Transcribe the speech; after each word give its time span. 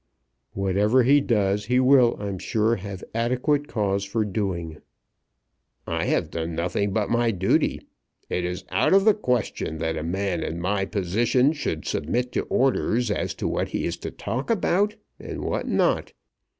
"Whatever 0.53 1.03
he 1.03 1.21
does, 1.21 1.65
he 1.65 1.79
will, 1.79 2.17
I 2.19 2.25
am 2.27 2.39
sure, 2.39 2.77
have 2.77 3.03
adequate 3.13 3.67
cause 3.67 4.03
for 4.03 4.25
doing." 4.25 4.81
"I 5.85 6.05
have 6.05 6.31
done 6.31 6.55
nothing 6.55 6.91
but 6.91 7.11
my 7.11 7.29
duty. 7.29 7.81
It 8.27 8.43
is 8.43 8.65
out 8.71 8.93
of 8.93 9.05
the 9.05 9.13
question 9.13 9.77
that 9.77 9.95
a 9.99 10.03
man 10.03 10.41
in 10.41 10.59
my 10.59 10.85
position 10.85 11.53
should 11.53 11.85
submit 11.85 12.31
to 12.31 12.41
orders 12.45 13.11
as 13.11 13.35
to 13.35 13.47
what 13.47 13.67
he 13.67 13.85
is 13.85 13.95
to 13.97 14.09
talk 14.09 14.49
about 14.49 14.95
and 15.19 15.43
what 15.43 15.67
not. 15.67 16.13